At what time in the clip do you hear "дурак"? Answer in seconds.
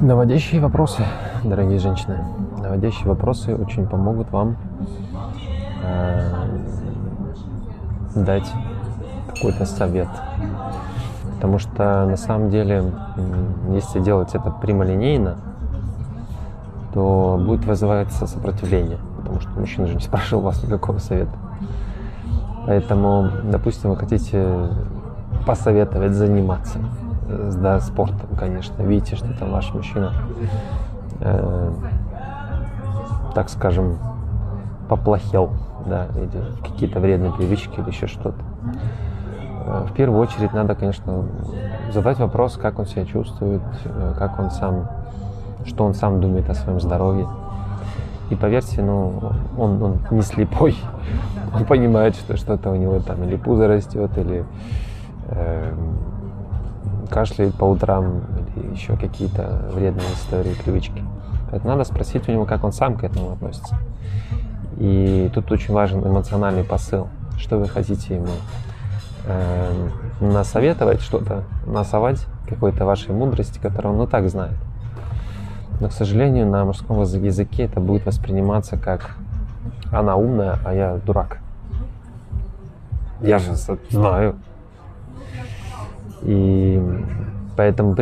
81.04-81.38